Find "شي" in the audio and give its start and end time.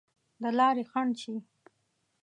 1.21-1.35